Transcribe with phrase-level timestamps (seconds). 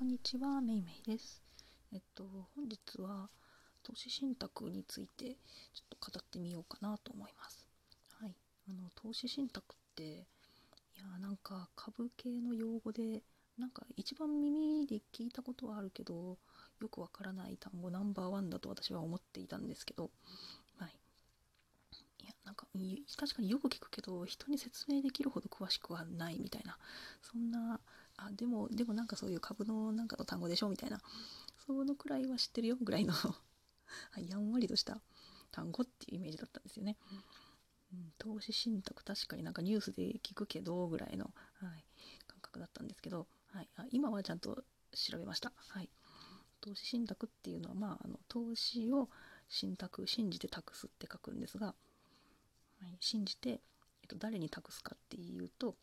[0.00, 1.42] こんにちは、めいめいです。
[1.92, 2.24] えっと、
[2.56, 3.28] 本日は
[3.82, 5.36] 投資信託について
[5.74, 7.68] ちょっと語ってみようかなと思います。
[8.18, 8.34] はい。
[8.70, 10.16] あの、投資信託って、い
[10.96, 13.22] や、なんか株系の用語で、
[13.58, 16.38] なんか一番耳で聞いたことはあるけど、
[16.80, 20.10] よくわからない単語ナンバーワンだと私は思っていたんですけど、
[20.78, 20.94] はい。
[22.22, 22.66] いや、なんか、
[23.18, 26.78] 確かによく聞くけど、人に説明できるほど詳しくはないみたいな、
[27.20, 27.80] そんな、
[28.26, 31.00] あ、でも、でもなんかそういう株のなんかの単語でしょみたいな、
[31.66, 33.14] そのくらいは知ってるよぐらいの
[34.16, 35.00] やんわりとした
[35.50, 36.96] 単語っていうイメージだったんですよね。
[37.92, 41.84] うん、投資信託確かになんかニュースで聞くけどぐらいの、はい、
[42.28, 45.52] 感覚だったんですけど、はい、あ今はちゃんと調べました。
[45.56, 45.90] はい、
[46.60, 49.08] 投資信託っていうのは、まあ、あの投資を
[49.48, 51.74] 信託信じて託すって書くんですが、は
[52.86, 53.58] い、信じて、えっ
[54.08, 55.76] と、誰に託すかっていうと、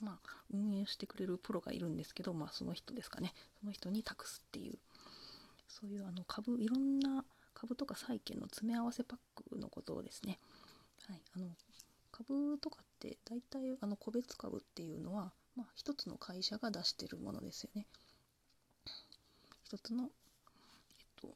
[0.00, 4.78] まあ、運営してくれるプロがいるんですけど、まあ、その人ですかねその人に託すっていう
[5.68, 10.38] そういうあの株いろんな株とか債券の詰め合わせパックのことをですね。
[11.06, 11.46] はい、あの
[12.10, 17.86] 株とかって大体あの個別株っていうのは、まあ、一つの会社が出してるものですよね。
[19.64, 20.10] 一つの、えっ
[21.20, 21.34] と、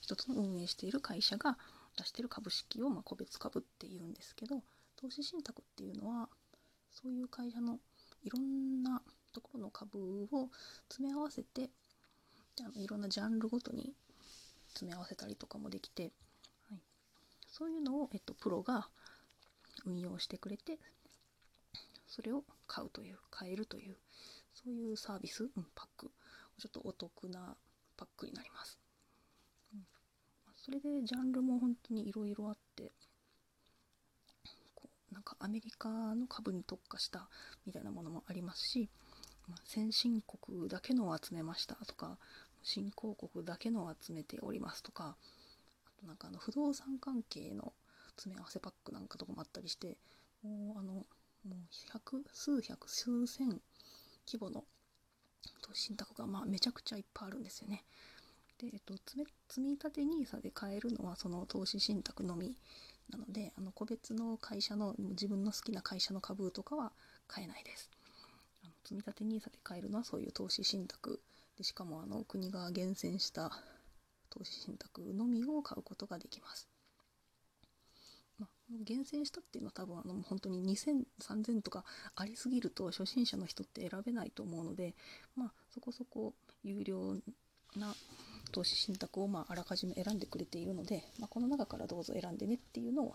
[0.00, 1.58] 一つの運営している会社が
[1.96, 4.62] 出してる株式を、まあ、個別株っていうんですけど
[5.00, 6.28] 投資信託っていうのは
[6.90, 7.78] そういう会社の
[8.24, 9.00] いろんな
[9.32, 10.48] ところの株を
[10.88, 11.70] 詰め合わせて
[12.60, 13.92] あのいろんなジャンルごとに
[14.70, 16.10] 詰め合わせたりとかもできて、
[16.68, 16.80] はい、
[17.46, 18.88] そういうのを、えっと、プロが
[19.86, 20.78] 運用してくれて
[22.08, 23.96] それを買うという買えるという
[24.54, 26.10] そういうサービス、うん、パック
[26.58, 27.54] ちょっとお得な
[27.96, 28.78] パックになります。
[29.72, 29.80] うん、
[30.56, 32.90] それでジャンルも本当にいろいろあって
[35.28, 37.28] かアメリカの株に特化した
[37.66, 38.88] みたいなものもありますし、
[39.48, 42.16] まあ、先進国だけのを集めましたとか
[42.62, 45.16] 新興国だけのを集めておりますとか
[45.86, 47.72] あとなんかあの不動産関係の
[48.16, 49.96] 詰め合わせパックなんかとかもあったりして
[50.42, 51.04] もうあのも
[51.44, 51.54] う
[51.92, 53.60] 百数百数千
[54.26, 54.64] 規模の
[55.62, 57.84] 投資信託がまあめちゃくちゃいっぱいあるんですよね。
[58.58, 62.56] で、えっと、積み立て NISA で買えるのはその投資信託のみ
[63.10, 66.92] なのであの個別の会社の自分の好きな会社の株とかは
[67.26, 67.90] 買えないです。
[68.62, 71.20] あの積立 NISA で買えるのはそういう投資信託
[71.56, 73.50] でしかもあの国が厳選した
[74.30, 76.68] 投資信託のみを買うことができます。
[78.38, 78.46] ま、
[78.84, 84.94] 厳選したっていうのは多分あの本当に2000、3000とかありすぎると初心者の人って選べないと思うので、
[85.34, 87.16] まあ、そこそこ有料
[88.58, 93.14] 投資信託をまああらかじめ選んでくれているので、まあ、この中からどうぞ選んでねっていうのを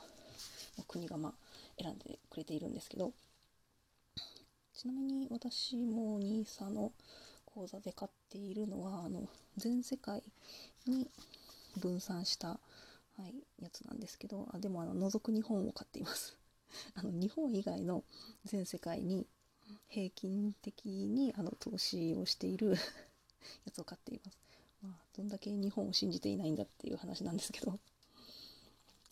[0.87, 1.33] 国がまあ
[1.77, 3.11] 選んでくれているんですけど
[4.73, 6.93] ちなみに私も NISA の
[7.45, 9.27] 口座で買っているのはあの
[9.57, 10.23] 全世界
[10.87, 11.09] に
[11.77, 12.57] 分散した、は
[13.27, 16.37] い、やつなんですけどあでもあの除く日本を買っています
[16.95, 18.05] あの日本以外の
[18.45, 19.27] 全世界に
[19.89, 22.77] 平均的にあの投資をしている
[23.65, 24.42] やつを買っています。
[24.83, 27.79] まあ、どんだけ日本を信じていないんだっていう話なんですけど。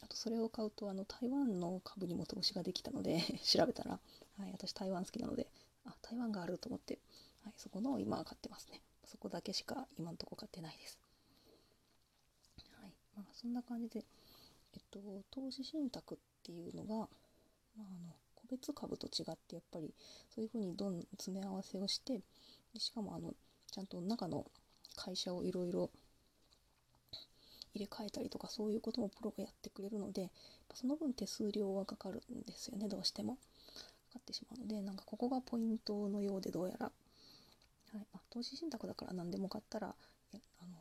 [0.01, 3.99] あと、それを買うと、あの、台湾の株にも投資ができたので 調べたら、
[4.37, 5.47] はい、私台湾好きなので、
[5.85, 6.99] あ、台湾があると思って、
[7.43, 8.81] はい、そこの今買ってますね。
[9.05, 10.99] そこだけしか今のとこ買ってないです。
[12.73, 14.05] はい、まあ、そんな感じで、
[14.73, 14.99] えっと、
[15.31, 17.07] 投資信託っていうのが、まあ、
[17.79, 19.93] あの、個別株と違ってやっぱり
[20.33, 22.21] そういうふうにどんどん詰め合わせをして
[22.73, 23.33] でしかもあの
[23.71, 24.45] ちゃんと中の
[24.95, 25.89] 会社をいろいろ
[27.73, 30.29] 入れ替えたりとかそういうこともプロがやってくれるので
[30.73, 33.35] その分手数料はかかるんですよねどうしても。
[33.35, 36.91] かかってしまうのでなんかここがポイントのようでどうやら、は
[37.93, 37.95] い。
[38.13, 39.87] まあ、投資信託だから何でも買ったら
[40.33, 40.71] あの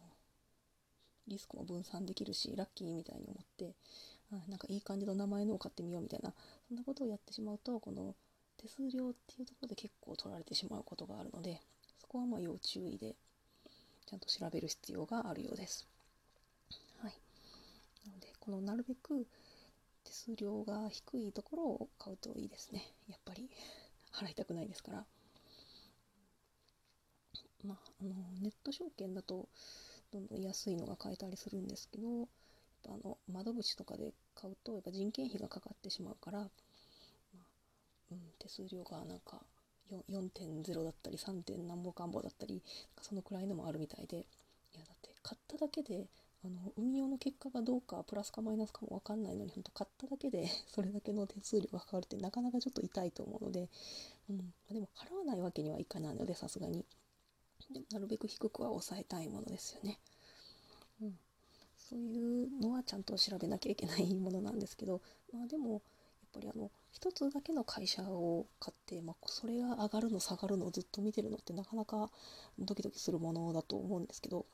[1.29, 3.75] リスクも分散できるしラッキーみたいに思って
[4.49, 6.33] なんかいい感じの名前のを買ってみようみたいな
[6.69, 8.15] そんなことをやってしまうとこの
[8.57, 11.61] 手数料っていうところで結構取られてしまうことがあるので
[11.99, 13.15] そこはまあ要注意で。
[14.11, 15.87] ちゃんと調べる必要があるようです。
[17.01, 17.13] はい。
[18.05, 19.25] なのでこのなるべく
[20.03, 22.93] 手数料が低いところを買うといいですね。
[23.09, 23.49] やっぱり
[24.13, 25.05] 払いたくないですから。
[27.63, 29.47] まあ、あのネット証券だと
[30.11, 32.29] どんどん安いのが買えたりするんですけどやっ
[32.83, 36.47] ぱあの窓口とかで買うとやっぱ人件費がかかってしまうから、ま
[37.35, 37.39] あ
[38.13, 39.43] うん、手数料がなんか
[40.11, 41.43] 4.0だったり 3.
[41.43, 42.63] 点何ぼかんぼだったり
[43.01, 44.27] そのくらいのもあるみたいで。
[44.73, 46.07] いやだって買っただけで
[46.45, 53.69] あの運用の結果がどうかプラスかマイナスかも分かんないのに本当買っただけで それだけの手数料がかかるってなかなかちょっと痛いと思うので、
[54.31, 56.85] うん、でも払わないわけにはいかないのでさすがに。
[57.71, 60.01] でもなるべく低くは抑えたいものですよね、
[61.03, 61.19] うん、
[61.77, 65.03] そういうのはちゃんと調べなきゃいけないものなんですけど。
[65.33, 65.83] まあでもやっ
[66.33, 72.11] ぱりあの一つだけの会社を買って、まあ、それが上がるの下がるのをずっと見てるのってなかなか
[72.59, 74.47] ドキドキするものだと思うんですけど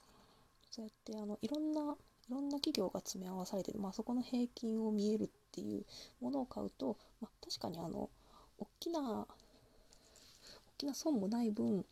[0.70, 1.96] そうやってあのいろんな
[2.28, 5.84] いろんな企業が詰め合わされてる、まあ、そこの平均を見えるっていう
[6.20, 8.10] ものを買うと、まあ、確かにあの
[8.58, 9.26] 大きな大
[10.76, 11.84] きな損もない分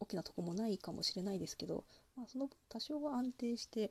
[0.00, 1.84] 大きなとこもないかもしれないですけど、
[2.16, 3.90] まあ、その分多少は安定して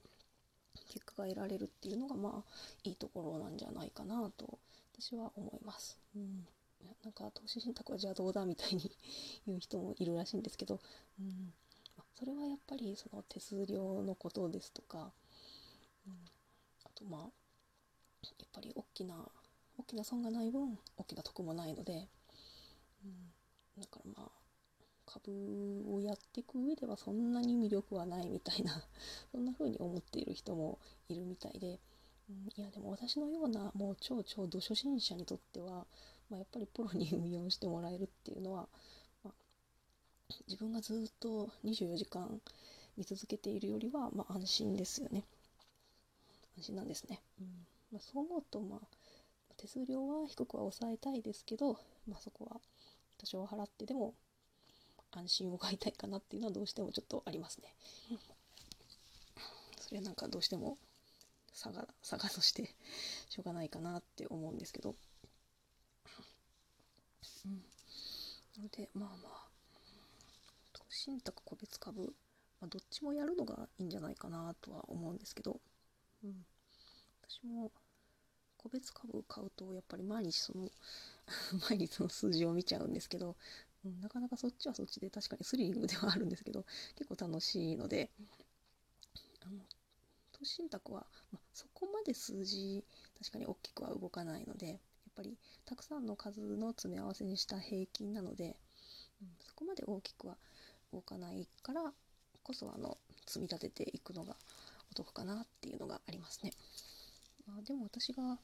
[0.89, 2.51] 結果が得られるっていうのがまあ
[2.83, 4.59] いいところなんじゃないかなと
[4.99, 5.99] 私は思います。
[6.15, 6.45] うん。
[7.03, 8.91] なんか投資信託はじゃあどうだみたいに
[9.45, 10.79] 言う人もいるらしいんですけど、
[11.19, 11.53] うん。
[12.17, 15.11] それはやっぱりその手数料のことですとか、
[16.07, 16.13] うん、
[16.83, 17.27] あとまあや
[18.44, 19.13] っぱり大きな
[19.77, 22.07] 大きな損がない分大きな得もないので、
[23.05, 24.31] うん、だからまあ
[25.05, 28.71] 株をやっていく上ではそんなに魅力はないみたいな
[29.31, 30.79] そんな風に思っている人も
[31.09, 31.79] いるみたいで、
[32.29, 35.85] うん、いやでも私のようなもう超超ど初心者にとっては、
[36.29, 38.68] まあ、やっぱりプロに運用してもらえるっていうのは、
[39.24, 39.33] まあ、
[40.47, 42.41] 自分がずっと24時間
[42.97, 45.24] 見続けているよりは、まあ、安心ですよね。
[46.57, 47.21] 安心なんですね。
[47.39, 47.47] うん
[47.91, 48.80] まあ、そう思うと、まあ、
[49.56, 51.73] 手数料は低くは抑えたいですけど、
[52.07, 52.59] まあ、そこは
[53.18, 54.13] 多少払ってでも
[55.12, 57.73] 安心を買いたいかなっていうのはどうしてもちょっとありますね。
[59.80, 60.77] それはなんかどうしても
[61.57, 62.75] 差が差がとして
[63.30, 64.95] しょうがないかなって思うんですけど。
[67.45, 69.48] うん、のでまあまあ
[70.74, 72.13] 投資信託個別株、
[72.62, 75.59] まあ、どっちもやるのがいいんじゃないかなとは思うんですけど、
[76.24, 76.45] うん、
[77.27, 77.71] 私も
[78.57, 80.69] 個別株買うとやっぱり毎日その
[81.69, 83.36] 毎日の数字を見ちゃうんですけど、
[83.83, 86.65] うん、なかなかそっちはそっちで確かにスリリングではあるんですけど
[86.95, 88.12] 結構楽しいので。
[89.42, 89.76] あの
[90.39, 92.83] 投資信託は、まそこまで数字
[93.19, 94.77] 確かに大きくは動かないのでやっ
[95.15, 98.55] ぱりたくさんの数の詰め合わせにした平均なので、
[99.21, 100.37] うん、そこまで大きくは
[100.93, 101.91] 動かないから
[102.43, 104.35] こそあの積み立てていくのが
[104.91, 106.51] お得かなっていうのがありますね。
[107.47, 108.39] まあ、でも私が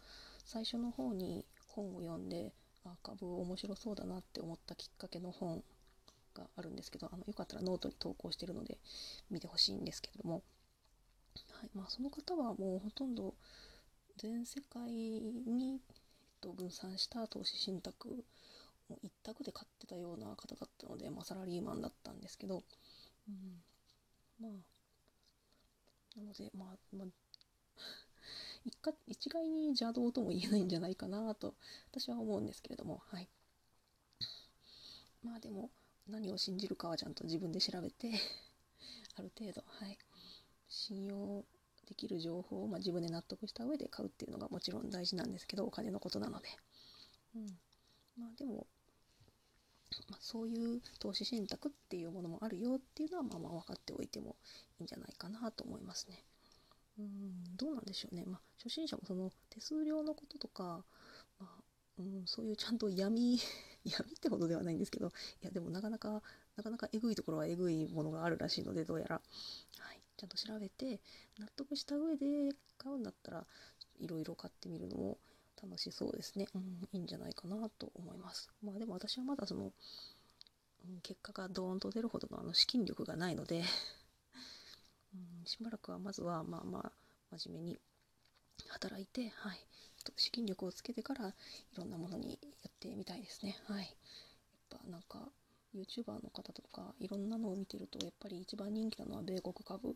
[0.46, 2.54] 最初の方に本を読んで
[2.86, 5.64] あ株面白そうだなって思ったきっかけの本
[6.34, 8.78] があるんですけどあのよかったらノートに投稿してるので
[9.30, 10.42] 見てほしいんですけれども、
[11.64, 11.70] はい。
[11.74, 13.34] まあ、その方はもうほとんど
[14.18, 15.96] 全世界に、えっ
[16.42, 18.26] と、分散した投資信託
[18.90, 22.64] を一択で買ってたような方だったので、まあ、サラリーマンだったんですけど、
[23.30, 23.64] うん、
[24.40, 24.52] まあ
[26.16, 27.08] なのでまあ、まあ
[28.66, 31.56] 一か一概に邪道とも言えないんじゃないかなと
[31.92, 33.30] 私は思うんですけれどもはい。
[35.24, 35.70] まあでも
[36.08, 38.12] 何を信じるかはちゃんと自分で調べて
[39.16, 39.98] ある程度はい。
[40.70, 41.46] 信用
[41.88, 46.50] できる情報を、まあ、自分で納得した上で買うっていうのがもちろん大事なんですけどお金のことなので、
[47.36, 47.46] うん、
[48.18, 48.68] まあでも、
[50.10, 54.36] まあ、そういう投資信託っていうものもあるよっていうのはまあまあ分かっておいても
[54.80, 56.24] いいんじゃないかなと思いますね。
[57.00, 57.58] うん。
[57.58, 60.84] どうなんでしょうね、まあ、初心者もその手数料のこととか、
[61.40, 61.64] まあ
[62.00, 63.40] うん、そういうちゃんと闇
[63.86, 65.08] 闇ってほどではないんですけど
[65.42, 66.24] いやでもなかなか
[66.56, 69.22] なかなかえぐいところはえぐいものがあるらしいのでどうやら、
[69.80, 71.00] はい、ちゃんと調べて
[71.40, 73.46] 納得した上で買うんだったら
[74.00, 75.18] いろいろ買ってみるのも
[75.62, 78.50] 楽しそうですね、うん、いいんじゃないかなと思います。
[78.64, 79.72] まあでも私はまだその、
[80.86, 83.64] うん、結果がドーンと出るほどのあの資金力がないので
[85.16, 86.80] うん、しばらくはまずはまあま
[87.32, 87.80] あ真面目に
[88.68, 89.60] 働いて、はい、
[90.18, 91.34] 資金力をつけてからい
[91.76, 93.58] ろんなものにやってみたいですね。
[93.68, 95.32] はい、やっぱなんか
[95.76, 99.90] YouTuber の方とかいろんなのを見てるとやっぱり一番人気なのは米国株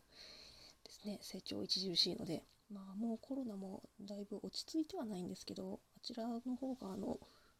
[0.83, 1.19] ですね。
[1.21, 2.43] 成長著しいので。
[2.71, 7.17] まあもうコロナもだいぶ落ち着いてはないんですけどあちらの方があの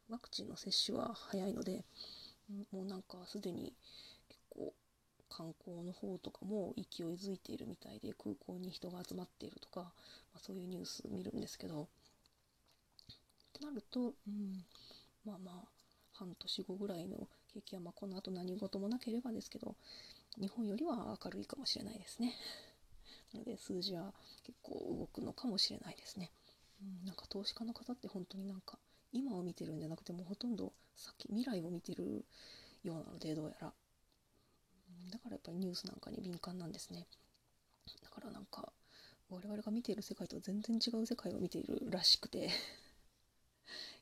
[0.10, 1.86] ワクチンの接種は早いので
[2.72, 3.74] もうなんかすでに
[4.28, 4.74] 結構
[5.30, 9.92] 観光の方とかも勢いづいているみたいで空港に人が集まっているとか、ま
[10.36, 11.84] あ、そういうニュース見るんですけど。
[11.84, 14.64] ってなると、うん、
[15.26, 15.68] まあまあ
[16.14, 19.76] 半年後ぐらいの景気はまあこの後何事もなければですけど
[20.40, 22.36] 日本よりは明るいかもしれないですね。
[23.34, 26.32] なので数字は結構動くのかもしれないですね。
[26.82, 28.78] うん、なんか投資家の方って本当になんか
[29.12, 32.26] 今を見てるんじゃなくてもうほとんど先未来を見てる
[32.84, 33.74] ようなのでどうやら
[35.10, 37.08] だからやっぱりニュースなんかに敏感なんですね
[38.04, 38.72] だからなんか
[39.30, 42.50] 我々が見ている世界とは全然違う世界を見ているらしくて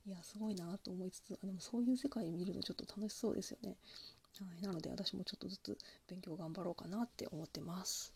[0.06, 3.76] いやすごいなと思いつつあでもそういう世界見るのちょっと楽しそうですよね。
[4.40, 8.15] はい、なので私もちょっとずつ勉強頑張ろうかなって思ってます。